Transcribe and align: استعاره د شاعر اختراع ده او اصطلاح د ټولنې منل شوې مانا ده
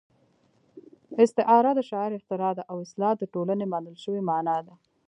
استعاره 1.23 1.71
د 1.75 1.79
شاعر 1.89 2.11
اختراع 2.17 2.51
ده 2.57 2.63
او 2.71 2.77
اصطلاح 2.85 3.13
د 3.19 3.23
ټولنې 3.33 3.65
منل 3.73 3.95
شوې 4.03 4.21
مانا 4.29 4.57
ده 4.65 4.73